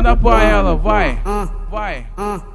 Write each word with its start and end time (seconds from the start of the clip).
Manda 0.00 0.16
pra 0.16 0.42
ela, 0.42 0.74
vai, 0.76 1.18
vai. 1.70 2.06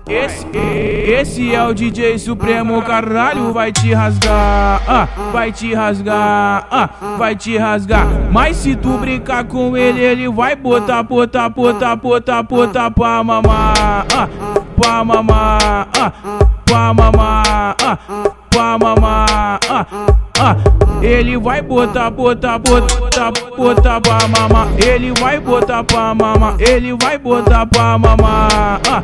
Esse, 0.09 0.47
esse 0.57 1.53
é 1.53 1.63
o 1.63 1.75
DJ 1.75 2.17
Supremo, 2.17 2.81
caralho, 2.81 3.53
vai 3.53 3.71
te 3.71 3.93
rasgar, 3.93 4.81
ah, 4.87 5.07
vai 5.31 5.51
te 5.51 5.71
rasgar, 5.71 6.67
ah, 6.71 6.89
vai 7.19 7.35
te 7.35 7.55
rasgar. 7.55 8.07
Mas 8.31 8.57
se 8.57 8.75
tu 8.75 8.97
brincar 8.97 9.43
com 9.43 9.77
ele, 9.77 10.01
ele 10.01 10.27
vai 10.27 10.55
botar, 10.55 11.03
botar, 11.03 11.47
botar, 11.47 11.95
botar, 11.95 12.41
botar 12.41 12.89
pra 12.89 13.23
mamar, 13.23 14.07
ah, 14.11 14.27
pra 14.75 15.03
mamar, 15.03 15.87
ah, 15.99 16.11
pra 16.65 16.93
mamar, 16.95 17.75
ah, 17.79 17.97
pra 18.49 18.77
mamar, 18.79 19.59
ah, 19.69 19.85
ah. 20.39 20.55
Ele 21.01 21.37
vai 21.37 21.61
botar, 21.61 22.09
botar, 22.09 22.57
botar, 22.59 23.31
botar 23.55 24.01
pra 24.01 24.27
mamar. 24.27 24.67
Ele 24.77 25.13
vai 25.19 25.39
botar 25.39 25.83
pra 25.83 26.15
mamar. 26.15 26.55
Ele 26.59 26.95
vai 27.01 27.17
botar 27.17 27.65
pra 27.65 27.97
mamar. 27.97 28.81
Ah, 28.87 29.03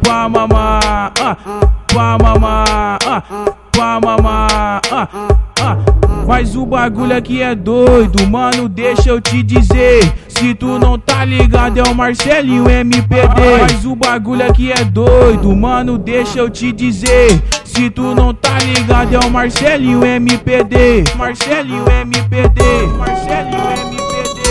pra 0.00 0.28
mamar. 0.28 1.12
Ah, 1.20 1.36
pra 1.86 2.18
mamar. 2.18 2.98
Ah, 3.06 3.22
pra 3.70 4.00
mamar. 4.00 4.80
Ah, 4.90 5.08
ah. 5.60 5.76
Mas 6.26 6.54
o 6.54 6.64
bagulho 6.64 7.16
aqui 7.16 7.42
é 7.42 7.54
doido, 7.54 8.26
mano, 8.28 8.68
deixa 8.68 9.10
eu 9.10 9.20
te 9.20 9.42
dizer. 9.42 10.00
Se 10.28 10.54
tu 10.54 10.78
não 10.78 10.98
tá 10.98 11.24
ligado, 11.24 11.78
é 11.78 11.82
o 11.82 11.94
Marcelinho 11.94 12.70
MPD. 12.70 13.42
Mas 13.60 13.84
o 13.84 13.94
bagulho 13.96 14.46
aqui 14.46 14.72
é 14.72 14.84
doido, 14.84 15.54
mano, 15.54 15.98
deixa 15.98 16.38
eu 16.38 16.48
te 16.48 16.72
dizer. 16.72 17.42
Se 17.74 17.88
tu 17.88 18.14
não 18.14 18.34
tá 18.34 18.58
ligado, 18.58 19.14
é 19.14 19.18
o 19.18 19.30
Marcelinho 19.30 20.04
MPD. 20.04 21.04
Marcelinho 21.16 21.84
MPD. 21.88 22.62
Marcelinho 22.98 23.70
MPD. 23.70 24.42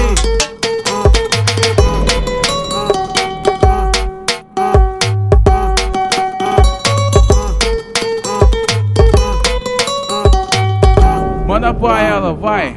Manda 11.45 11.71
pra 11.75 12.01
ela, 12.01 12.33
vai, 12.33 12.75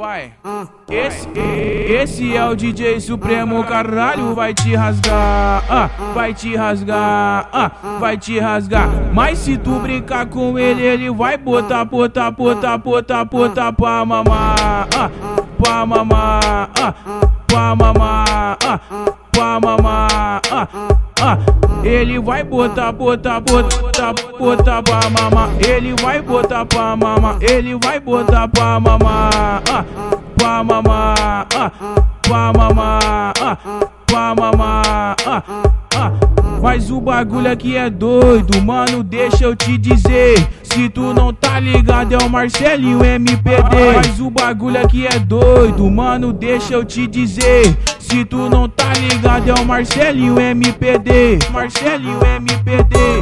vai. 0.00 0.32
Esse, 0.88 1.28
esse 1.38 2.34
é 2.34 2.42
o 2.48 2.56
DJ 2.56 2.98
Supremo, 3.00 3.62
caralho, 3.64 4.34
vai 4.34 4.54
te 4.54 4.74
rasgar, 4.74 5.62
ah, 5.68 5.90
vai 6.14 6.32
te 6.32 6.56
rasgar, 6.56 7.48
ah, 7.52 7.70
vai 8.00 8.16
te 8.16 8.38
rasgar. 8.38 8.88
Mas 9.12 9.38
se 9.38 9.58
tu 9.58 9.78
brincar 9.78 10.24
com 10.24 10.58
ele, 10.58 10.82
ele 10.82 11.10
vai 11.10 11.36
botar, 11.36 11.84
botar, 11.84 12.30
botar, 12.30 12.78
botar, 12.78 13.24
botar 13.26 13.72
pra 13.74 14.02
mamar, 14.06 14.88
ah, 14.96 15.10
pra 15.62 15.84
mamar, 15.84 16.70
ah, 16.80 16.94
pra 17.46 17.76
mamar, 17.76 18.56
ah, 18.64 18.80
pra 19.30 19.60
mamar, 19.60 20.40
ah, 20.50 20.99
ah. 21.20 21.38
Ele 21.82 22.18
vai 22.18 22.44
botar, 22.44 22.92
botar, 22.92 23.40
botar, 23.40 24.12
botar 24.38 24.82
pra 24.82 25.10
mamar. 25.10 25.50
Ele 25.66 25.94
vai 26.02 26.20
botar 26.20 26.66
pra 26.66 26.96
mamar. 26.96 27.38
Ele 27.40 27.76
vai 27.82 27.98
botar 27.98 28.48
pra 28.48 28.78
mamar. 28.78 29.62
Ah, 29.70 29.84
pra 30.36 30.62
mamar. 30.62 31.46
Ah, 31.54 31.70
pra 32.22 32.52
mamar. 32.52 33.32
Ah, 33.40 33.56
pra 34.06 34.34
mamar. 34.34 35.16
Ah, 35.26 35.42
ah. 35.96 36.12
Mas 36.62 36.90
o 36.90 37.00
bagulho 37.00 37.50
aqui 37.50 37.74
é 37.74 37.88
doido, 37.88 38.60
mano, 38.60 39.02
deixa 39.02 39.44
eu 39.44 39.56
te 39.56 39.78
dizer. 39.78 40.46
Se 40.62 40.90
tu 40.90 41.14
não 41.14 41.32
tá 41.32 41.58
ligado, 41.58 42.12
é 42.14 42.18
o 42.18 42.28
Marcelinho 42.28 43.02
MPD. 43.02 43.76
Mas 43.96 44.20
o 44.20 44.30
bagulho 44.30 44.78
aqui 44.78 45.06
é 45.06 45.18
doido, 45.18 45.90
mano, 45.90 46.34
deixa 46.34 46.74
eu 46.74 46.84
te 46.84 47.06
dizer. 47.06 47.76
Se 48.10 48.24
tu 48.24 48.50
não 48.50 48.68
tá 48.68 48.92
ligado, 48.94 49.50
é 49.50 49.54
o 49.54 49.64
Marcelinho 49.64 50.40
MPD. 50.40 51.38
Marcelinho 51.52 52.18
MPD. 52.24 53.19